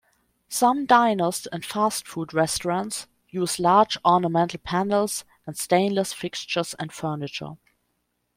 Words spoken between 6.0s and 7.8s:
fixtures and furniture.